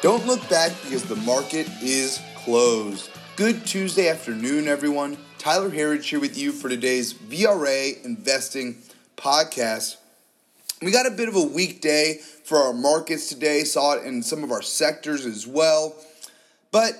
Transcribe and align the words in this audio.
Don't 0.00 0.28
look 0.28 0.48
back 0.48 0.70
because 0.84 1.02
the 1.02 1.16
market 1.16 1.68
is 1.82 2.22
closed. 2.36 3.10
Good 3.34 3.66
Tuesday 3.66 4.08
afternoon, 4.08 4.68
everyone. 4.68 5.16
Tyler 5.38 5.70
Herriage 5.70 6.08
here 6.08 6.20
with 6.20 6.38
you 6.38 6.52
for 6.52 6.68
today's 6.68 7.12
VRA 7.12 8.04
Investing 8.04 8.76
podcast. 9.16 9.96
We 10.80 10.92
got 10.92 11.06
a 11.06 11.10
bit 11.10 11.28
of 11.28 11.34
a 11.34 11.42
weak 11.42 11.80
day 11.80 12.20
for 12.44 12.58
our 12.58 12.72
markets 12.72 13.28
today, 13.28 13.64
saw 13.64 13.94
it 13.94 14.04
in 14.04 14.22
some 14.22 14.44
of 14.44 14.52
our 14.52 14.62
sectors 14.62 15.26
as 15.26 15.48
well. 15.48 15.96
But 16.70 16.94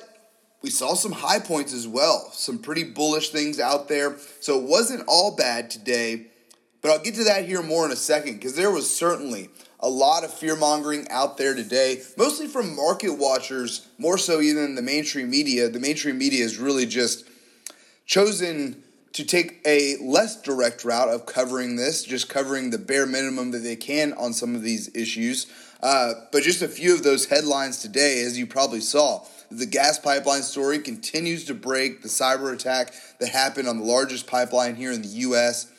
we 0.61 0.71
saw 0.71 0.95
some 0.95 1.13
high 1.13 1.39
points 1.39 1.73
as 1.73 1.87
well, 1.87 2.33
some 2.33 2.59
pretty 2.59 2.83
bullish 2.83 3.31
things 3.31 3.61
out 3.61 3.87
there. 3.87 4.17
So 4.41 4.59
it 4.59 4.65
wasn't 4.65 5.05
all 5.07 5.37
bad 5.37 5.71
today, 5.71 6.27
but 6.81 6.91
I'll 6.91 7.01
get 7.01 7.15
to 7.17 7.25
that 7.25 7.45
here 7.45 7.63
more 7.63 7.85
in 7.85 7.93
a 7.93 7.97
second 7.97 8.35
because 8.35 8.55
there 8.55 8.71
was 8.71 8.95
certainly 8.95 9.51
a 9.81 9.89
lot 9.89 10.25
of 10.25 10.33
fear 10.33 10.57
mongering 10.57 11.09
out 11.09 11.37
there 11.37 11.55
today, 11.55 12.03
mostly 12.17 12.47
from 12.47 12.75
market 12.75 13.17
watchers, 13.17 13.89
more 13.99 14.19
so 14.19 14.41
even 14.41 14.75
the 14.75 14.83
mainstream 14.83 15.31
media. 15.31 15.69
The 15.69 15.81
mainstream 15.81 16.19
media 16.19 16.43
has 16.43 16.59
really 16.59 16.87
just 16.87 17.29
chosen 18.07 18.83
to 19.13 19.25
take 19.25 19.61
a 19.67 19.97
less 20.01 20.41
direct 20.41 20.85
route 20.85 21.09
of 21.09 21.27
covering 21.27 21.77
this, 21.77 22.05
just 22.05 22.29
covering 22.29 22.71
the 22.71 22.79
bare 22.79 23.07
minimum 23.07 23.51
that 23.53 23.61
they 23.61 23.77
can 23.77 24.13
on 24.15 24.33
some 24.33 24.55
of 24.55 24.63
these 24.63 24.95
issues. 24.95 25.47
Uh, 25.83 26.15
but 26.33 26.43
just 26.43 26.63
a 26.63 26.69
few 26.69 26.95
of 26.95 27.03
those 27.03 27.27
headlines 27.27 27.79
today, 27.79 28.23
as 28.23 28.39
you 28.39 28.47
probably 28.47 28.81
saw. 28.81 29.25
The 29.51 29.67
gas 29.67 29.99
pipeline 29.99 30.43
story 30.43 30.79
continues 30.81 31.45
to 31.47 31.55
break 31.55 32.03
the 32.03 32.09
cyber 32.09 32.53
attack 32.53 32.93
that 33.19 33.31
happened 33.31 33.67
on 33.67 33.79
the 33.79 33.85
largest 33.85 34.27
pipeline 34.27 34.75
here 34.75 34.93
in 34.93 35.03
the 35.03 35.09
U.S 35.09 35.73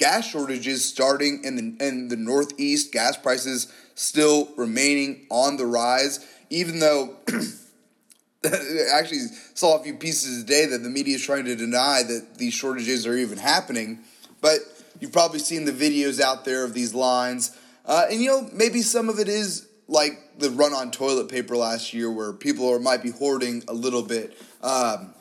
gas 0.00 0.26
shortages 0.26 0.82
starting 0.82 1.44
in 1.44 1.56
the 1.56 1.86
in 1.86 2.08
the 2.08 2.16
Northeast, 2.16 2.90
gas 2.90 3.18
prices 3.18 3.70
still 3.94 4.48
remaining 4.56 5.26
on 5.30 5.58
the 5.58 5.66
rise, 5.66 6.26
even 6.48 6.78
though 6.78 7.16
I 7.28 8.48
actually 8.94 9.26
saw 9.52 9.78
a 9.78 9.82
few 9.82 9.94
pieces 9.94 10.42
today 10.42 10.64
that 10.64 10.82
the 10.82 10.88
media 10.88 11.16
is 11.16 11.22
trying 11.22 11.44
to 11.44 11.54
deny 11.54 12.02
that 12.02 12.38
these 12.38 12.54
shortages 12.54 13.06
are 13.06 13.14
even 13.14 13.36
happening. 13.36 13.98
But 14.40 14.60
you've 15.00 15.12
probably 15.12 15.38
seen 15.38 15.66
the 15.66 15.72
videos 15.72 16.18
out 16.18 16.46
there 16.46 16.64
of 16.64 16.72
these 16.72 16.94
lines. 16.94 17.54
Uh, 17.84 18.06
and 18.10 18.22
you 18.22 18.30
know, 18.30 18.48
maybe 18.54 18.80
some 18.80 19.10
of 19.10 19.18
it 19.18 19.28
is 19.28 19.68
like 19.86 20.38
the 20.38 20.48
run 20.50 20.72
on 20.72 20.90
toilet 20.90 21.28
paper 21.28 21.58
last 21.58 21.92
year 21.92 22.10
where 22.10 22.32
people 22.32 22.72
are, 22.72 22.78
might 22.78 23.02
be 23.02 23.10
hoarding 23.10 23.62
a 23.68 23.74
little 23.74 24.02
bit. 24.02 24.34
Um, 24.62 25.12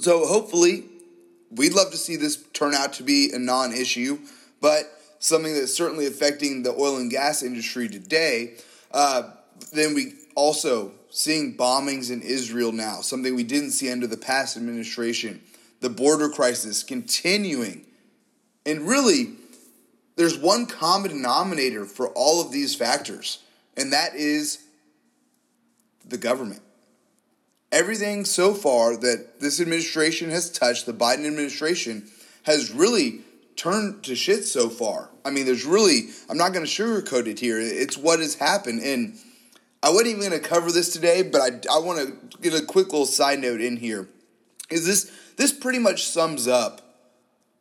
so 0.00 0.26
hopefully 0.26 0.84
we'd 1.50 1.74
love 1.74 1.90
to 1.90 1.96
see 1.96 2.16
this 2.16 2.42
turn 2.52 2.74
out 2.74 2.92
to 2.94 3.02
be 3.02 3.30
a 3.32 3.38
non 3.38 3.72
issue, 3.72 4.18
but 4.60 4.84
something 5.18 5.54
that's 5.54 5.74
certainly 5.74 6.06
affecting 6.06 6.62
the 6.62 6.72
oil 6.72 6.96
and 6.98 7.10
gas 7.10 7.42
industry 7.42 7.88
today. 7.88 8.54
Uh, 8.90 9.30
then 9.72 9.94
we 9.94 10.14
also 10.34 10.92
seeing 11.10 11.56
bombings 11.56 12.10
in 12.10 12.22
Israel 12.22 12.72
now, 12.72 13.00
something 13.00 13.34
we 13.34 13.44
didn't 13.44 13.70
see 13.70 13.90
under 13.90 14.06
the 14.06 14.16
past 14.16 14.56
administration. 14.56 15.40
The 15.80 15.90
border 15.90 16.28
crisis 16.28 16.82
continuing. 16.82 17.86
And 18.66 18.88
really, 18.88 19.34
there's 20.16 20.38
one 20.38 20.66
common 20.66 21.10
denominator 21.10 21.84
for 21.84 22.08
all 22.10 22.40
of 22.40 22.52
these 22.52 22.74
factors, 22.74 23.38
and 23.76 23.92
that 23.92 24.14
is 24.14 24.64
the 26.06 26.16
government 26.16 26.62
everything 27.74 28.24
so 28.24 28.54
far 28.54 28.96
that 28.96 29.40
this 29.40 29.60
administration 29.60 30.30
has 30.30 30.48
touched, 30.48 30.86
the 30.86 30.92
Biden 30.92 31.26
administration, 31.26 32.08
has 32.44 32.70
really 32.70 33.20
turned 33.56 34.04
to 34.04 34.14
shit 34.14 34.44
so 34.44 34.68
far. 34.68 35.10
I 35.24 35.30
mean, 35.30 35.44
there's 35.44 35.64
really, 35.64 36.10
I'm 36.30 36.38
not 36.38 36.52
going 36.52 36.64
to 36.64 36.70
sugarcoat 36.70 37.26
it 37.26 37.40
here. 37.40 37.58
It's 37.58 37.98
what 37.98 38.20
has 38.20 38.36
happened. 38.36 38.82
And 38.82 39.18
I 39.82 39.90
wasn't 39.90 40.08
even 40.08 40.20
going 40.20 40.40
to 40.40 40.48
cover 40.48 40.70
this 40.70 40.92
today, 40.92 41.22
but 41.22 41.40
I, 41.40 41.48
I 41.74 41.78
want 41.80 41.98
to 41.98 42.38
get 42.38 42.54
a 42.54 42.64
quick 42.64 42.92
little 42.92 43.06
side 43.06 43.40
note 43.40 43.60
in 43.60 43.76
here. 43.76 44.08
Is 44.70 44.86
this, 44.86 45.10
this 45.36 45.52
pretty 45.52 45.80
much 45.80 46.06
sums 46.06 46.46
up 46.46 46.80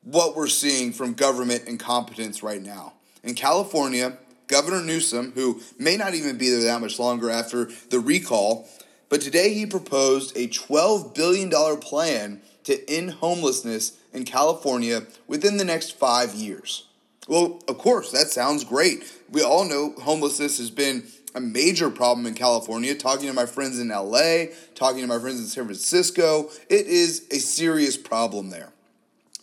what 0.03 0.35
we're 0.35 0.47
seeing 0.47 0.91
from 0.93 1.13
government 1.13 1.63
incompetence 1.67 2.43
right 2.43 2.61
now. 2.61 2.93
In 3.23 3.33
California, 3.33 4.17
Governor 4.47 4.81
Newsom, 4.81 5.31
who 5.33 5.61
may 5.79 5.97
not 5.97 6.13
even 6.13 6.37
be 6.37 6.49
there 6.49 6.61
that 6.65 6.81
much 6.81 6.99
longer 6.99 7.29
after 7.29 7.69
the 7.89 7.99
recall, 7.99 8.67
but 9.09 9.21
today 9.21 9.53
he 9.53 9.65
proposed 9.65 10.35
a 10.35 10.47
$12 10.47 11.13
billion 11.13 11.49
plan 11.77 12.41
to 12.63 12.89
end 12.89 13.11
homelessness 13.11 13.97
in 14.13 14.25
California 14.25 15.03
within 15.27 15.57
the 15.57 15.65
next 15.65 15.91
five 15.97 16.33
years. 16.33 16.87
Well, 17.27 17.61
of 17.67 17.77
course, 17.77 18.11
that 18.11 18.27
sounds 18.27 18.63
great. 18.63 19.11
We 19.29 19.41
all 19.41 19.65
know 19.65 19.93
homelessness 20.01 20.57
has 20.57 20.69
been 20.69 21.07
a 21.35 21.39
major 21.39 21.89
problem 21.89 22.25
in 22.25 22.33
California. 22.33 22.95
Talking 22.95 23.27
to 23.27 23.33
my 23.33 23.45
friends 23.45 23.79
in 23.79 23.89
LA, 23.89 24.45
talking 24.75 25.01
to 25.01 25.07
my 25.07 25.19
friends 25.19 25.39
in 25.39 25.45
San 25.45 25.65
Francisco, 25.65 26.49
it 26.69 26.85
is 26.85 27.25
a 27.31 27.39
serious 27.39 27.97
problem 27.97 28.49
there. 28.49 28.71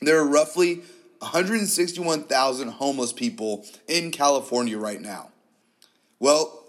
There 0.00 0.18
are 0.18 0.26
roughly 0.26 0.82
161,000 1.20 2.68
homeless 2.68 3.12
people 3.12 3.66
in 3.88 4.10
California 4.10 4.78
right 4.78 5.00
now. 5.00 5.30
Well, 6.18 6.59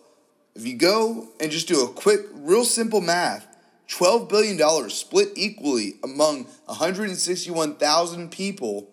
if 0.55 0.65
you 0.65 0.75
go 0.75 1.29
and 1.39 1.51
just 1.51 1.67
do 1.67 1.83
a 1.83 1.87
quick, 1.87 2.21
real 2.33 2.65
simple 2.65 3.01
math, 3.01 3.47
$12 3.87 4.29
billion 4.29 4.89
split 4.89 5.29
equally 5.35 5.95
among 6.03 6.45
161,000 6.65 8.31
people, 8.31 8.89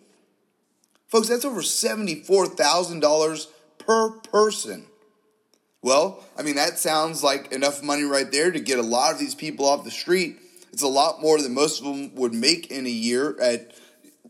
folks, 1.07 1.29
that's 1.29 1.45
over 1.45 1.61
$74,000 1.61 3.47
per 3.79 4.11
person. 4.11 4.87
Well, 5.83 6.25
I 6.37 6.43
mean, 6.43 6.57
that 6.57 6.79
sounds 6.79 7.23
like 7.23 7.53
enough 7.53 7.83
money 7.83 8.03
right 8.03 8.31
there 8.31 8.51
to 8.51 8.61
get 8.61 8.79
a 8.79 8.83
lot 8.83 9.13
of 9.13 9.19
these 9.21 9.35
people 9.35 9.67
off 9.67 9.85
the 9.85 9.91
street. 9.91 10.39
It's 10.73 10.83
a 10.83 10.89
lot 10.89 11.23
more 11.23 11.41
than 11.41 11.55
most 11.55 11.81
of 11.81 11.87
them 11.87 12.15
would 12.17 12.35
make 12.35 12.71
in 12.71 12.85
a 12.85 12.91
year 12.91 13.41
at 13.41 13.73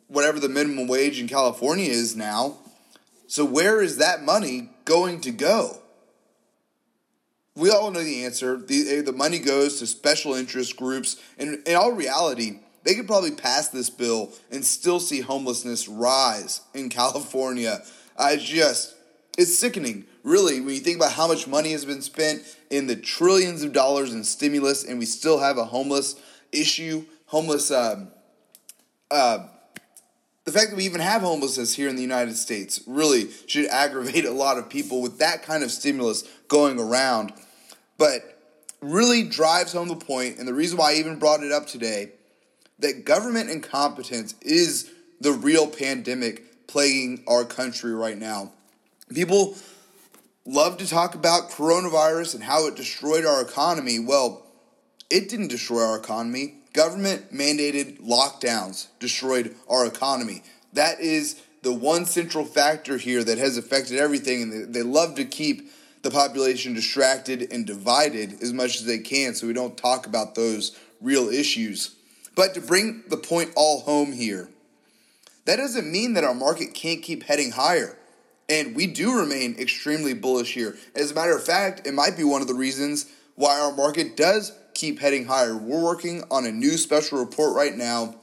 whatever 0.07 0.39
the 0.39 0.49
minimum 0.49 0.87
wage 0.89 1.19
in 1.19 1.29
California 1.29 1.91
is 1.91 2.15
now. 2.15 2.59
So, 3.27 3.45
where 3.45 3.83
is 3.83 3.97
that 3.99 4.23
money 4.23 4.71
going 4.85 5.21
to 5.23 5.31
go? 5.31 5.79
We 7.59 7.71
all 7.71 7.91
know 7.91 8.03
the 8.03 8.25
answer. 8.25 8.57
The, 8.57 9.01
the 9.01 9.13
money 9.13 9.39
goes 9.39 9.81
to 9.81 9.87
special 9.87 10.35
interest 10.35 10.77
groups. 10.77 11.21
And 11.39 11.59
in 11.67 11.75
all 11.75 11.93
reality, 11.93 12.61
they 12.85 12.95
could 12.95 13.07
probably 13.07 13.33
pass 13.33 13.69
this 13.69 13.91
bill 13.91 14.31
and 14.51 14.65
still 14.65 15.01
see 15.01 15.21
homelessness 15.21 15.89
rise 15.89 16.61
in 16.73 16.89
California. 16.89 17.83
I 18.17 18.37
just, 18.37 18.95
it's 19.37 19.59
sickening, 19.59 20.07
really, 20.23 20.61
when 20.61 20.75
you 20.75 20.81
think 20.81 20.97
about 20.97 21.13
how 21.13 21.27
much 21.27 21.47
money 21.47 21.73
has 21.73 21.85
been 21.85 22.03
spent 22.03 22.43
in 22.71 22.87
the 22.87 22.97
trillions 22.97 23.63
of 23.63 23.73
dollars 23.73 24.13
in 24.13 24.25
stimulus, 24.25 24.85
and 24.85 24.99
we 24.99 25.07
still 25.07 25.41
have 25.41 25.59
a 25.59 25.65
homeless 25.65 26.15
issue, 26.53 27.05
homeless. 27.27 27.71
Um, 27.71 28.09
uh, 29.11 29.49
the 30.45 30.53
fact 30.53 30.71
that 30.71 30.77
we 30.77 30.87
even 30.87 31.01
have 31.01 31.23
homelessness 31.23 31.75
here 31.75 31.89
in 31.89 31.97
the 31.97 32.03
United 32.03 32.37
States 32.37 32.81
really 32.87 33.29
should 33.47 33.67
aggravate 33.67 34.25
a 34.25 34.31
lot 34.31 34.57
of 34.59 34.71
people 34.71 35.03
with 35.03 35.19
that 35.19 35.43
kind 35.43 35.63
of 35.63 35.71
stimulus 35.71 36.25
going 36.49 36.79
around 36.79 37.33
but 37.99 38.41
really 38.81 39.25
drives 39.25 39.73
home 39.73 39.89
the 39.89 39.97
point, 39.97 40.39
and 40.39 40.47
the 40.47 40.55
reason 40.55 40.79
why 40.79 40.93
I 40.93 40.95
even 40.95 41.19
brought 41.19 41.43
it 41.43 41.53
up 41.53 41.67
today, 41.67 42.13
that 42.79 43.05
government 43.05 43.51
incompetence 43.51 44.35
is 44.41 44.91
the 45.21 45.33
real 45.33 45.67
pandemic 45.67 46.67
plaguing 46.69 47.25
our 47.27 47.45
country 47.45 47.93
right 47.93 48.17
now. 48.17 48.53
People 49.13 49.57
love 50.45 50.79
to 50.79 50.87
talk 50.87 51.15
about 51.15 51.51
coronavirus 51.51 52.35
and 52.35 52.45
how 52.45 52.67
it 52.67 52.77
destroyed 52.77 53.27
our 53.27 53.43
economy. 53.43 53.99
Well, 53.99 54.47
it 55.11 55.29
didn't 55.29 55.49
destroy 55.49 55.83
our 55.83 55.99
economy. 55.99 56.55
Government 56.73 57.33
mandated 57.33 58.01
lockdowns 58.01 58.87
destroyed 59.01 59.57
our 59.69 59.87
economy. 59.87 60.43
That 60.75 61.01
is 61.01 61.43
the 61.63 61.73
one 61.73 62.07
central 62.07 62.45
factor 62.45 62.99
here 62.99 63.25
that 63.25 63.39
has 63.39 63.57
affected 63.57 63.99
everything, 63.99 64.43
and 64.43 64.75
they 64.75 64.83
love 64.83 65.17
to 65.17 65.25
keep 65.25 65.71
the 66.03 66.11
population 66.11 66.75
distracted 66.75 67.53
and 67.53 67.67
divided 67.67 68.43
as 68.43 68.53
much 68.53 68.77
as 68.77 68.85
they 68.85 68.99
can 68.99 69.35
so 69.35 69.47
we 69.47 69.53
don't 69.53 69.77
talk 69.77 70.07
about 70.07 70.35
those 70.35 70.79
real 71.01 71.29
issues. 71.29 71.95
But 72.35 72.55
to 72.55 72.61
bring 72.61 73.05
the 73.09 73.17
point 73.17 73.53
all 73.57 73.81
home 73.81 74.13
here, 74.13 74.49
that 75.45 75.57
doesn't 75.57 75.91
mean 75.91 76.15
that 76.15 76.25
our 76.25 76.35
market 76.35 76.75
can't 76.75 77.03
keep 77.03 77.25
heading 77.25 77.53
higher. 77.53 77.97
And 78.49 78.75
we 78.75 78.87
do 78.87 79.19
remain 79.19 79.57
extremely 79.59 80.15
bullish 80.15 80.55
here. 80.55 80.77
As 80.95 81.11
a 81.11 81.15
matter 81.15 81.37
of 81.37 81.45
fact, 81.45 81.87
it 81.87 81.95
might 81.95 82.17
be 82.17 82.25
one 82.25 82.41
of 82.41 82.49
the 82.49 82.55
reasons 82.55 83.07
why 83.35 83.59
our 83.59 83.75
market 83.75 84.17
does 84.17 84.53
keep 84.75 85.01
heading 85.01 85.27
higher. 85.27 85.57
We're 85.57 85.83
working 85.83 86.23
on 86.31 86.47
a 86.47 86.53
new 86.53 86.77
special 86.79 87.19
report 87.19 87.55
right 87.55 87.77
now. 87.77 88.15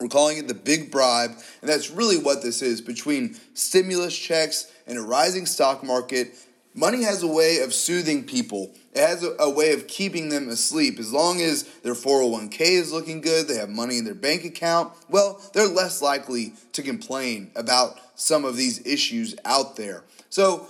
We're 0.00 0.08
calling 0.08 0.38
it 0.38 0.48
the 0.48 0.54
Big 0.54 0.90
Bribe, 0.90 1.30
and 1.60 1.70
that's 1.70 1.90
really 1.90 2.18
what 2.18 2.42
this 2.42 2.60
is 2.60 2.80
between 2.80 3.36
stimulus 3.54 4.16
checks 4.16 4.70
and 4.86 4.98
a 4.98 5.02
rising 5.02 5.46
stock 5.46 5.84
market 5.84 6.34
Money 6.74 7.02
has 7.02 7.22
a 7.22 7.26
way 7.26 7.58
of 7.60 7.74
soothing 7.74 8.24
people. 8.24 8.72
It 8.94 9.06
has 9.06 9.22
a, 9.22 9.34
a, 9.38 9.50
way 9.50 9.72
of 9.72 9.86
keeping 9.86 10.30
them 10.30 10.48
asleep. 10.48 10.98
As 10.98 11.12
long 11.12 11.40
as 11.40 11.64
their 11.82 11.94
401k 11.94 12.60
is 12.60 12.92
looking 12.92 13.20
good, 13.20 13.46
they 13.46 13.56
have 13.56 13.68
money 13.68 13.98
in 13.98 14.04
their 14.04 14.14
bank 14.14 14.44
account, 14.44 14.92
well, 15.08 15.40
they're 15.52 15.68
less 15.68 16.00
likely 16.00 16.54
to 16.72 16.82
complain 16.82 17.50
about 17.56 17.98
some 18.14 18.44
of 18.44 18.56
these 18.56 18.86
issues 18.86 19.34
out 19.44 19.76
there. 19.76 20.02
So, 20.30 20.66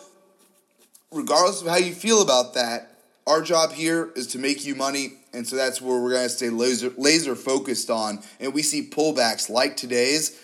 regardless 1.12 1.62
of 1.62 1.68
how 1.68 1.76
you 1.76 1.94
feel 1.94 2.22
about 2.22 2.54
that, 2.54 2.92
Our 3.24 3.40
job 3.40 3.70
here 3.70 4.10
is 4.16 4.26
to 4.28 4.38
make 4.38 4.64
you 4.64 4.74
money, 4.74 5.14
and 5.32 5.46
so 5.46 5.54
that's 5.54 5.80
where 5.80 6.00
we're 6.00 6.10
going 6.10 6.24
to 6.24 6.28
stay 6.28 6.50
laser, 6.50 6.92
laser 6.96 7.36
focused 7.36 7.88
on. 7.88 8.20
And 8.40 8.52
we 8.52 8.62
see 8.62 8.88
pullbacks 8.90 9.48
like 9.48 9.76
today's 9.76 10.36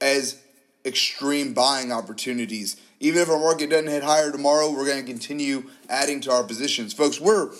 as 0.00 0.40
extreme 0.84 1.54
buying 1.54 1.92
opportunities. 1.92 2.76
Even 3.00 3.22
if 3.22 3.28
our 3.28 3.38
market 3.38 3.70
doesn't 3.70 3.88
hit 3.88 4.02
higher 4.02 4.30
tomorrow, 4.30 4.70
we're 4.70 4.86
going 4.86 5.04
to 5.04 5.10
continue 5.10 5.64
adding 5.88 6.20
to 6.22 6.30
our 6.30 6.44
positions. 6.44 6.92
Folks, 6.92 7.20
we're 7.20 7.50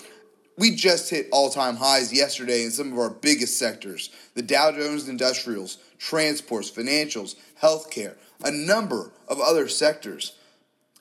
we 0.57 0.75
just 0.75 1.09
hit 1.09 1.27
all-time 1.31 1.77
highs 1.77 2.13
yesterday 2.13 2.63
in 2.63 2.71
some 2.71 2.93
of 2.93 2.99
our 2.99 3.09
biggest 3.09 3.57
sectors. 3.57 4.11
The 4.35 4.43
Dow 4.43 4.71
Jones 4.71 5.09
Industrials, 5.09 5.79
transports, 5.97 6.69
financials, 6.69 7.35
healthcare, 7.59 8.15
a 8.43 8.51
number 8.51 9.11
of 9.27 9.39
other 9.39 9.67
sectors. 9.67 10.33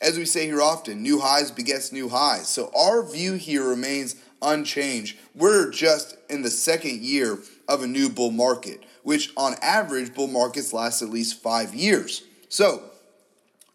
As 0.01 0.17
we 0.17 0.25
say 0.25 0.47
here 0.47 0.63
often, 0.63 1.03
new 1.03 1.21
highs 1.21 1.51
begets 1.51 1.93
new 1.93 2.09
highs. 2.09 2.49
So 2.49 2.73
our 2.75 3.03
view 3.03 3.35
here 3.35 3.69
remains 3.69 4.17
unchanged. 4.43 5.19
We're 5.35 5.71
just 5.71 6.17
in 6.29 6.43
the 6.43 6.51
second 6.51 7.03
year 7.03 7.39
of 7.69 7.83
a 7.83 7.87
new 7.87 8.09
bull 8.09 8.31
market, 8.31 8.83
which 9.03 9.33
on 9.37 9.55
average, 9.63 10.15
bull 10.15 10.29
markets 10.29 10.73
last 10.73 11.03
at 11.03 11.09
least 11.09 11.43
five 11.43 11.75
years. 11.75 12.23
So 12.49 12.83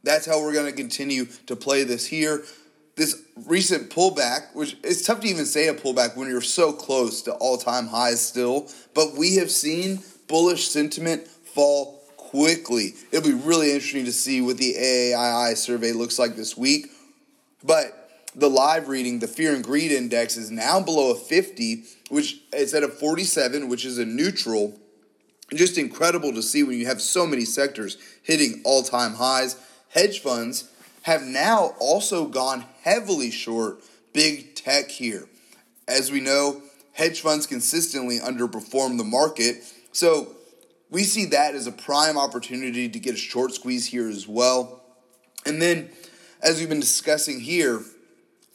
that's 0.04 0.26
how 0.26 0.42
we're 0.42 0.54
going 0.54 0.70
to 0.72 0.78
continue 0.78 1.26
to 1.48 1.56
play 1.56 1.84
this 1.84 2.06
here. 2.06 2.44
This 2.96 3.22
recent 3.46 3.92
pullback, 3.92 4.56
which 4.56 4.76
it's 4.84 5.06
tough 5.06 5.20
to 5.22 5.28
even 5.28 5.46
say 5.46 5.68
a 5.68 5.74
pullback 5.74 6.16
when 6.16 6.28
you're 6.28 6.42
so 6.42 6.74
close 6.74 7.22
to 7.24 7.34
all 7.34 7.58
time 7.58 7.88
highs 7.88 8.20
still, 8.26 8.70
but 8.96 9.14
we 9.16 9.36
have 9.36 9.52
seen 9.52 10.00
bullish 10.28 10.68
sentiment 10.68 11.28
fall 11.28 11.98
quickly. 12.16 12.94
It'll 13.12 13.28
be 13.28 13.36
really 13.36 13.72
interesting 13.72 14.06
to 14.06 14.12
see 14.12 14.42
what 14.42 14.58
the 14.58 14.74
AAII 14.74 15.56
survey 15.56 15.92
looks 15.92 16.18
like 16.18 16.36
this 16.36 16.58
week. 16.58 16.88
But 17.64 18.07
the 18.38 18.50
live 18.50 18.88
reading, 18.88 19.18
the 19.18 19.28
fear 19.28 19.54
and 19.54 19.64
greed 19.64 19.92
index 19.92 20.38
is 20.38 20.52
now 20.52 20.80
below 20.80 21.12
a 21.12 21.16
50, 21.16 21.84
which 22.10 22.40
is 22.54 22.74
at 22.76 22.84
a 22.84 22.88
47, 22.88 23.68
which 23.68 23.84
is 23.84 23.98
a 23.98 24.06
neutral. 24.06 24.80
Just 25.54 25.78
incredible 25.78 26.32
to 26.34 26.44
see 26.44 26.62
when 26.62 26.78
you 26.78 26.86
have 26.86 27.02
so 27.02 27.26
many 27.26 27.46
sectors 27.46 27.98
hitting 28.22 28.62
all 28.64 28.84
time 28.84 29.16
highs. 29.16 29.58
Hedge 29.90 30.20
funds 30.20 30.70
have 31.02 31.24
now 31.24 31.74
also 31.80 32.28
gone 32.28 32.66
heavily 32.84 33.32
short 33.32 33.80
big 34.14 34.54
tech 34.54 34.90
here. 34.90 35.28
As 35.88 36.12
we 36.12 36.20
know, 36.20 36.62
hedge 36.94 37.22
funds 37.22 37.48
consistently 37.48 38.20
underperform 38.20 39.00
the 39.00 39.04
market. 39.04 39.64
So 39.94 40.36
we 40.92 41.04
see 41.04 41.26
that 41.26 41.56
as 41.56 41.66
a 41.66 41.72
prime 41.72 42.18
opportunity 42.18 42.88
to 42.88 43.00
get 43.00 43.16
a 43.16 43.18
short 43.18 43.54
squeeze 43.54 43.88
here 43.88 44.08
as 44.08 44.28
well. 44.28 44.84
And 45.46 45.60
then, 45.60 45.90
as 46.44 46.60
we've 46.60 46.70
been 46.70 46.80
discussing 46.80 47.40
here, 47.40 47.82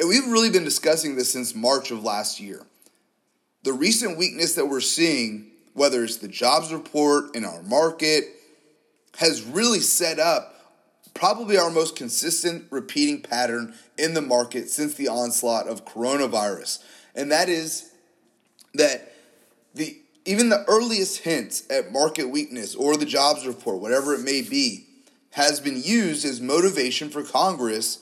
and 0.03 0.09
we've 0.09 0.27
really 0.27 0.51
been 0.51 0.65
discussing 0.65 1.15
this 1.15 1.33
since 1.33 1.55
March 1.55 1.93
of 1.93 2.03
last 2.03 2.41
year, 2.41 2.67
the 3.63 3.73
recent 3.73 4.19
weakness 4.19 4.55
that 4.57 4.67
we're 4.67 4.81
seeing, 4.81 5.53
whether 5.75 6.03
it's 6.03 6.17
the 6.17 6.27
jobs 6.27 6.73
report 6.73 7.37
in 7.37 7.45
our 7.45 7.63
market, 7.63 8.25
has 9.19 9.45
really 9.45 9.79
set 9.79 10.19
up 10.19 10.75
probably 11.15 11.57
our 11.57 11.71
most 11.71 11.95
consistent 11.95 12.65
repeating 12.71 13.23
pattern 13.23 13.75
in 13.97 14.15
the 14.15 14.21
market 14.21 14.69
since 14.71 14.95
the 14.95 15.07
onslaught 15.07 15.69
of 15.69 15.85
coronavirus. 15.85 16.83
And 17.15 17.31
that 17.31 17.49
is 17.49 17.93
that 18.75 19.13
the 19.73 20.01
even 20.25 20.49
the 20.49 20.65
earliest 20.67 21.19
hints 21.19 21.63
at 21.71 21.93
market 21.93 22.29
weakness 22.29 22.75
or 22.75 22.97
the 22.97 23.07
jobs 23.07 23.47
report, 23.47 23.81
whatever 23.81 24.15
it 24.15 24.23
may 24.23 24.43
be, 24.43 24.85
has 25.31 25.61
been 25.61 25.81
used 25.81 26.25
as 26.25 26.41
motivation 26.41 27.09
for 27.09 27.23
Congress 27.23 28.01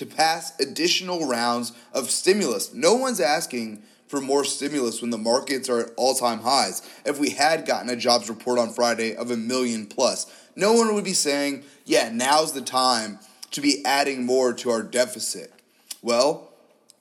to 0.00 0.06
pass 0.06 0.58
additional 0.58 1.28
rounds 1.28 1.74
of 1.92 2.10
stimulus. 2.10 2.72
No 2.72 2.94
one's 2.94 3.20
asking 3.20 3.82
for 4.08 4.18
more 4.18 4.46
stimulus 4.46 5.02
when 5.02 5.10
the 5.10 5.18
markets 5.18 5.68
are 5.68 5.80
at 5.80 5.90
all 5.98 6.14
time 6.14 6.38
highs. 6.38 6.80
If 7.04 7.18
we 7.18 7.28
had 7.28 7.66
gotten 7.66 7.90
a 7.90 7.96
jobs 7.96 8.30
report 8.30 8.58
on 8.58 8.72
Friday 8.72 9.14
of 9.14 9.30
a 9.30 9.36
million 9.36 9.84
plus, 9.84 10.32
no 10.56 10.72
one 10.72 10.94
would 10.94 11.04
be 11.04 11.12
saying, 11.12 11.64
yeah, 11.84 12.08
now's 12.10 12.54
the 12.54 12.62
time 12.62 13.18
to 13.50 13.60
be 13.60 13.84
adding 13.84 14.24
more 14.24 14.54
to 14.54 14.70
our 14.70 14.82
deficit. 14.82 15.52
Well, 16.00 16.50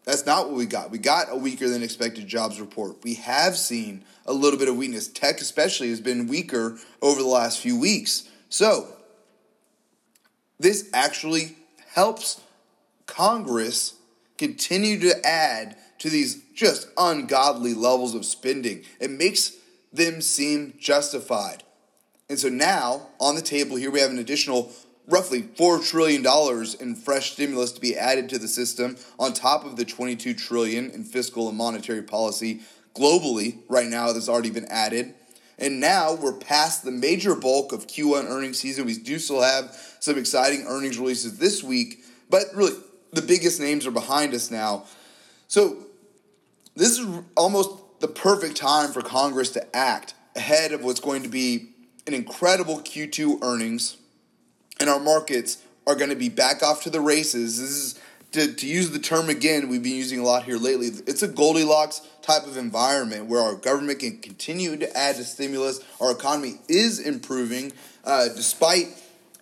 that's 0.04 0.26
not 0.26 0.48
what 0.48 0.58
we 0.58 0.66
got. 0.66 0.92
We 0.92 0.98
got 0.98 1.28
a 1.32 1.38
weaker 1.38 1.70
than 1.70 1.84
expected 1.84 2.28
jobs 2.28 2.60
report. 2.60 3.02
We 3.02 3.14
have 3.14 3.56
seen 3.56 4.04
a 4.26 4.34
little 4.34 4.60
bit 4.60 4.68
of 4.68 4.76
weakness. 4.76 5.08
Tech, 5.08 5.40
especially, 5.40 5.88
has 5.88 6.02
been 6.02 6.28
weaker 6.28 6.78
over 7.02 7.22
the 7.22 7.30
last 7.30 7.60
few 7.60 7.80
weeks. 7.80 8.28
So, 8.50 8.90
this 10.60 10.90
actually 10.94 11.56
helps 11.92 12.42
Congress 13.20 13.96
continue 14.38 14.98
to 14.98 15.28
add 15.28 15.76
to 15.98 16.10
these 16.10 16.42
just 16.56 16.88
ungodly 16.98 17.74
levels 17.74 18.16
of 18.16 18.24
spending. 18.24 18.82
It 18.98 19.12
makes 19.12 19.58
them 19.92 20.22
seem 20.22 20.76
justified. 20.80 21.64
And 22.30 22.40
so 22.40 22.48
now, 22.48 23.08
on 23.20 23.36
the 23.36 23.42
table 23.42 23.76
here, 23.76 23.92
we 23.92 24.00
have 24.00 24.12
an 24.12 24.20
additional 24.20 24.72
roughly 25.06 25.42
$4 25.42 25.86
trillion 25.86 26.26
in 26.80 26.96
fresh 26.96 27.34
stimulus 27.34 27.74
to 27.74 27.82
be 27.82 27.98
added 27.98 28.30
to 28.30 28.38
the 28.40 28.48
system 28.48 28.96
on 29.20 29.34
top 29.34 29.66
of 29.66 29.76
the 29.76 29.84
22 29.84 30.34
trillion 30.34 30.90
in 30.92 31.04
fiscal 31.04 31.50
and 31.50 31.58
monetary 31.58 32.04
policy 32.04 32.62
globally 32.96 33.58
right 33.68 33.88
now 33.88 34.14
that's 34.14 34.30
already 34.30 34.50
been 34.50 34.68
added. 34.70 35.14
And 35.58 35.82
now 35.82 36.14
we're 36.14 36.38
past 36.38 36.86
the 36.86 36.92
major 36.92 37.36
bulk 37.36 37.74
of 37.74 37.86
Q1 37.86 38.30
earnings 38.30 38.60
season. 38.60 38.86
We 38.86 38.98
do 38.98 39.20
still 39.20 39.42
have 39.42 39.76
some 40.00 40.18
exciting 40.18 40.64
earnings 40.70 40.98
releases 40.98 41.38
this 41.38 41.62
week, 41.62 42.06
but 42.30 42.46
really 42.54 42.78
the 43.12 43.22
biggest 43.22 43.60
names 43.60 43.86
are 43.88 43.92
behind 43.92 44.34
us 44.34 44.52
now. 44.52 44.86
So 45.48 45.78
this 46.76 46.98
is 46.98 47.08
almost 47.36 48.00
the 48.00 48.08
perfect 48.08 48.56
time 48.56 48.92
for 48.92 49.02
Congress 49.02 49.50
to 49.52 49.76
act 49.76 50.14
ahead 50.36 50.72
of 50.72 50.84
what's 50.84 51.00
going 51.00 51.24
to 51.24 51.30
be 51.30 51.70
an 52.08 52.14
incredible 52.14 52.80
Q2 52.80 53.44
earnings 53.44 53.98
and 54.80 54.90
our 54.90 55.00
markets 55.00 55.64
are 55.86 55.96
going 55.96 56.10
to 56.10 56.16
be 56.16 56.30
back 56.30 56.64
off 56.64 56.84
to 56.84 56.90
the 56.90 57.02
races. 57.02 57.60
This 57.60 57.70
is 57.70 58.00
to, 58.32 58.54
to 58.54 58.68
use 58.68 58.92
the 58.92 59.00
term 59.00 59.30
again, 59.30 59.70
we've 59.70 59.82
been 59.82 59.96
using 59.96 60.20
a 60.20 60.24
lot 60.24 60.44
here 60.44 60.58
lately. 60.58 60.88
It's 61.08 61.24
a 61.24 61.28
Goldilocks 61.28 62.02
type 62.22 62.46
of 62.46 62.58
environment 62.58 63.26
where 63.26 63.42
our 63.42 63.56
government 63.56 64.00
can 64.00 64.20
continue 64.20 64.78
to 64.78 64.98
add 64.98 65.16
to 65.16 65.24
stimulus. 65.24 65.84
Our 66.00 66.12
economy 66.12 66.60
is 66.68 67.00
improving 67.00 67.72
uh, 68.06 68.28
despite 68.28 68.88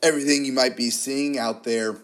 everything 0.02 0.46
you 0.46 0.54
might 0.54 0.78
be 0.78 0.90
seeing 0.90 1.38
out 1.38 1.66
there. 1.66 1.98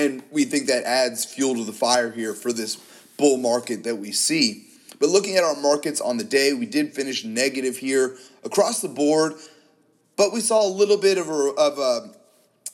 And 0.00 0.22
we 0.30 0.46
think 0.46 0.68
that 0.68 0.84
adds 0.84 1.26
fuel 1.26 1.54
to 1.56 1.64
the 1.64 1.74
fire 1.74 2.10
here 2.10 2.32
for 2.32 2.54
this 2.54 2.76
bull 3.18 3.36
market 3.36 3.84
that 3.84 3.96
we 3.96 4.12
see. 4.12 4.64
But 4.98 5.10
looking 5.10 5.36
at 5.36 5.44
our 5.44 5.56
markets 5.56 6.00
on 6.00 6.16
the 6.16 6.24
day, 6.24 6.54
we 6.54 6.64
did 6.64 6.94
finish 6.94 7.22
negative 7.22 7.76
here 7.76 8.16
across 8.42 8.80
the 8.80 8.88
board, 8.88 9.34
but 10.16 10.32
we 10.32 10.40
saw 10.40 10.66
a 10.66 10.72
little 10.72 10.96
bit 10.96 11.18
of 11.18 11.28
a, 11.28 11.52
of 11.58 11.78
a 11.78 12.14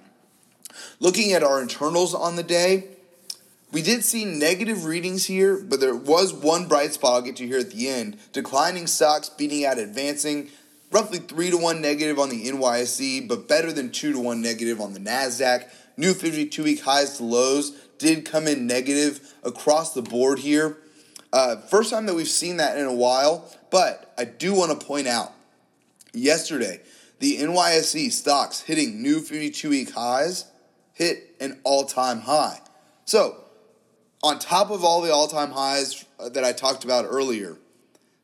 Looking 1.00 1.32
at 1.32 1.42
our 1.42 1.62
internals 1.62 2.14
on 2.14 2.36
the 2.36 2.42
day, 2.42 2.88
we 3.70 3.82
did 3.82 4.02
see 4.02 4.24
negative 4.24 4.86
readings 4.86 5.26
here, 5.26 5.58
but 5.58 5.80
there 5.80 5.94
was 5.94 6.32
one 6.32 6.68
bright 6.68 6.94
spot 6.94 7.14
I'll 7.14 7.22
get 7.22 7.36
to 7.36 7.46
here 7.46 7.58
at 7.58 7.70
the 7.70 7.88
end. 7.88 8.16
Declining 8.32 8.86
stocks 8.86 9.28
beating 9.28 9.66
out 9.66 9.78
advancing 9.78 10.48
roughly 10.90 11.18
3 11.18 11.50
to 11.50 11.56
1 11.56 11.80
negative 11.80 12.18
on 12.18 12.28
the 12.28 12.46
NYSE, 12.46 13.28
but 13.28 13.48
better 13.48 13.72
than 13.72 13.90
2 13.90 14.12
to 14.12 14.18
1 14.18 14.40
negative 14.40 14.80
on 14.80 14.94
the 14.94 15.00
NASDAQ. 15.00 15.68
New 15.96 16.14
52 16.14 16.62
week 16.62 16.82
highs 16.82 17.16
to 17.16 17.24
lows 17.24 17.70
did 17.98 18.24
come 18.24 18.46
in 18.46 18.66
negative 18.66 19.34
across 19.42 19.94
the 19.94 20.02
board 20.02 20.38
here. 20.38 20.78
Uh, 21.32 21.56
first 21.56 21.90
time 21.90 22.06
that 22.06 22.14
we've 22.14 22.28
seen 22.28 22.56
that 22.56 22.78
in 22.78 22.86
a 22.86 22.94
while, 22.94 23.52
but 23.70 24.14
I 24.16 24.24
do 24.24 24.54
want 24.54 24.78
to 24.78 24.86
point 24.86 25.06
out 25.06 25.32
yesterday, 26.14 26.80
the 27.18 27.38
NYSE 27.38 28.12
stocks 28.12 28.60
hitting 28.60 29.02
new 29.02 29.20
52 29.20 29.68
week 29.68 29.90
highs 29.92 30.46
hit 30.94 31.36
an 31.40 31.60
all 31.64 31.84
time 31.84 32.20
high. 32.20 32.60
So, 33.04 33.44
on 34.22 34.38
top 34.38 34.70
of 34.70 34.84
all 34.84 35.00
the 35.00 35.12
all 35.12 35.28
time 35.28 35.50
highs 35.50 36.04
that 36.18 36.44
I 36.44 36.52
talked 36.52 36.84
about 36.84 37.04
earlier, 37.08 37.56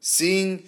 seeing 0.01 0.65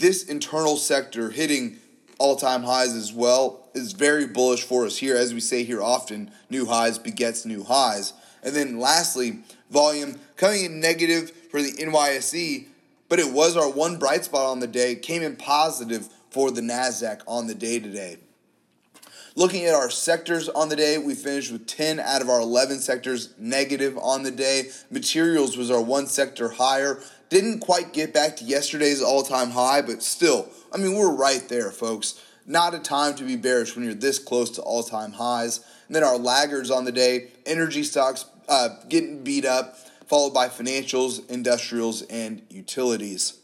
this 0.00 0.24
internal 0.24 0.76
sector 0.76 1.30
hitting 1.30 1.76
all 2.18 2.34
time 2.34 2.62
highs 2.62 2.94
as 2.94 3.12
well 3.12 3.68
is 3.74 3.92
very 3.92 4.26
bullish 4.26 4.64
for 4.64 4.84
us 4.84 4.96
here. 4.96 5.14
As 5.14 5.32
we 5.32 5.40
say 5.40 5.62
here 5.62 5.82
often, 5.82 6.30
new 6.48 6.66
highs 6.66 6.98
begets 6.98 7.46
new 7.46 7.62
highs. 7.62 8.12
And 8.42 8.56
then 8.56 8.80
lastly, 8.80 9.40
volume 9.70 10.18
coming 10.36 10.64
in 10.64 10.80
negative 10.80 11.30
for 11.50 11.62
the 11.62 11.72
NYSE, 11.72 12.66
but 13.08 13.18
it 13.18 13.32
was 13.32 13.56
our 13.56 13.70
one 13.70 13.98
bright 13.98 14.24
spot 14.24 14.46
on 14.46 14.60
the 14.60 14.66
day, 14.66 14.96
came 14.96 15.22
in 15.22 15.36
positive 15.36 16.08
for 16.30 16.50
the 16.50 16.60
NASDAQ 16.62 17.20
on 17.26 17.46
the 17.46 17.54
day 17.54 17.78
today. 17.78 18.16
Looking 19.36 19.66
at 19.66 19.74
our 19.74 19.90
sectors 19.90 20.48
on 20.48 20.68
the 20.68 20.76
day, 20.76 20.98
we 20.98 21.14
finished 21.14 21.52
with 21.52 21.66
10 21.66 22.00
out 22.00 22.20
of 22.20 22.28
our 22.28 22.40
11 22.40 22.78
sectors 22.80 23.32
negative 23.38 23.96
on 23.98 24.22
the 24.22 24.30
day. 24.30 24.70
Materials 24.90 25.56
was 25.56 25.70
our 25.70 25.80
one 25.80 26.06
sector 26.06 26.48
higher. 26.48 27.00
Didn't 27.30 27.60
quite 27.60 27.92
get 27.92 28.12
back 28.12 28.36
to 28.36 28.44
yesterday's 28.44 29.00
all 29.00 29.22
time 29.22 29.50
high, 29.50 29.82
but 29.82 30.02
still, 30.02 30.48
I 30.72 30.76
mean, 30.76 30.96
we're 30.96 31.14
right 31.14 31.48
there, 31.48 31.70
folks. 31.70 32.20
Not 32.44 32.74
a 32.74 32.80
time 32.80 33.14
to 33.14 33.24
be 33.24 33.36
bearish 33.36 33.76
when 33.76 33.84
you're 33.84 33.94
this 33.94 34.18
close 34.18 34.50
to 34.50 34.62
all 34.62 34.82
time 34.82 35.12
highs. 35.12 35.58
And 35.86 35.94
then 35.94 36.02
our 36.02 36.18
laggards 36.18 36.70
on 36.70 36.84
the 36.84 36.92
day, 36.92 37.28
energy 37.46 37.84
stocks 37.84 38.24
uh, 38.48 38.70
getting 38.88 39.22
beat 39.22 39.44
up, 39.44 39.76
followed 40.06 40.34
by 40.34 40.48
financials, 40.48 41.28
industrials, 41.30 42.02
and 42.02 42.42
utilities. 42.50 43.38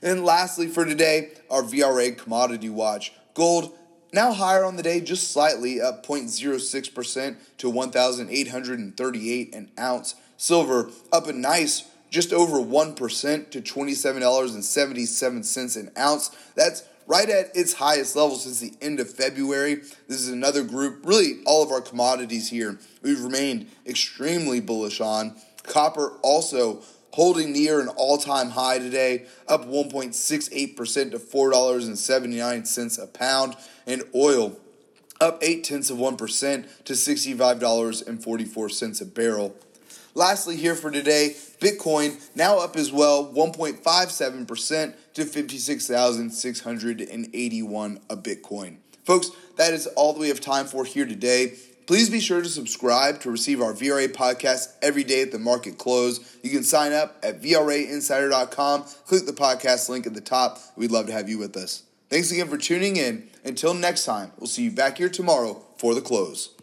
And 0.00 0.24
lastly, 0.24 0.68
for 0.68 0.84
today, 0.84 1.32
our 1.50 1.62
VRA 1.62 2.16
commodity 2.16 2.70
watch. 2.70 3.12
Gold 3.34 3.76
now 4.12 4.32
higher 4.32 4.64
on 4.64 4.76
the 4.76 4.82
day, 4.84 5.00
just 5.00 5.32
slightly, 5.32 5.80
up 5.80 6.06
0.06% 6.06 7.36
to 7.58 7.68
1,838 7.68 9.54
an 9.54 9.70
ounce. 9.78 10.14
Silver 10.36 10.90
up 11.10 11.26
a 11.26 11.32
nice 11.32 11.84
just 12.10 12.32
over 12.32 12.58
1% 12.58 13.50
to 13.50 13.60
$27.77 13.60 15.76
an 15.76 15.90
ounce. 15.98 16.30
That's 16.54 16.84
right 17.06 17.28
at 17.28 17.54
its 17.56 17.74
highest 17.74 18.16
level 18.16 18.36
since 18.36 18.60
the 18.60 18.72
end 18.80 19.00
of 19.00 19.10
February. 19.10 19.76
This 20.06 20.20
is 20.20 20.28
another 20.28 20.62
group, 20.62 21.00
really 21.04 21.40
all 21.46 21.62
of 21.62 21.70
our 21.70 21.80
commodities 21.80 22.50
here, 22.50 22.78
we've 23.02 23.22
remained 23.22 23.66
extremely 23.86 24.60
bullish 24.60 25.00
on. 25.00 25.36
Copper 25.62 26.18
also 26.22 26.82
holding 27.12 27.52
near 27.52 27.80
an 27.80 27.88
all 27.88 28.18
time 28.18 28.50
high 28.50 28.78
today, 28.78 29.24
up 29.48 29.66
1.68% 29.66 31.10
to 31.10 31.18
$4.79 31.18 33.02
a 33.02 33.06
pound, 33.06 33.56
and 33.86 34.02
oil 34.14 34.60
up 35.20 35.42
8 35.42 35.64
tenths 35.64 35.90
of 35.90 35.98
1% 35.98 36.84
to 36.84 36.92
$65.44 36.92 39.00
a 39.00 39.04
barrel. 39.04 39.56
Lastly, 40.14 40.56
here 40.56 40.74
for 40.74 40.90
today, 40.90 41.36
Bitcoin 41.60 42.20
now 42.36 42.58
up 42.58 42.76
as 42.76 42.92
well, 42.92 43.32
1.57% 43.32 44.94
to 45.14 45.24
56,681 45.24 48.00
a 48.08 48.16
Bitcoin. 48.16 48.76
Folks, 49.04 49.30
that 49.56 49.72
is 49.72 49.88
all 49.88 50.12
that 50.12 50.20
we 50.20 50.28
have 50.28 50.40
time 50.40 50.66
for 50.66 50.84
here 50.84 51.06
today. 51.06 51.54
Please 51.86 52.08
be 52.10 52.20
sure 52.20 52.40
to 52.42 52.48
subscribe 52.50 53.18
to 53.20 53.30
receive 53.30 53.62
our 53.62 53.72
VRA 53.72 54.08
podcast 54.08 54.74
every 54.82 55.02
day 55.02 55.22
at 55.22 55.32
the 55.32 55.38
market 55.38 55.78
close. 55.78 56.36
You 56.42 56.50
can 56.50 56.62
sign 56.62 56.92
up 56.92 57.16
at 57.22 57.40
VRAinsider.com. 57.40 58.84
Click 59.06 59.24
the 59.24 59.32
podcast 59.32 59.88
link 59.88 60.06
at 60.06 60.12
the 60.12 60.20
top. 60.20 60.58
We'd 60.76 60.90
love 60.90 61.06
to 61.06 61.12
have 61.12 61.30
you 61.30 61.38
with 61.38 61.56
us. 61.56 61.84
Thanks 62.10 62.30
again 62.30 62.48
for 62.48 62.58
tuning 62.58 62.96
in. 62.96 63.30
Until 63.42 63.72
next 63.72 64.04
time, 64.04 64.32
we'll 64.38 64.48
see 64.48 64.64
you 64.64 64.70
back 64.70 64.98
here 64.98 65.08
tomorrow 65.08 65.64
for 65.78 65.94
the 65.94 66.02
close. 66.02 66.57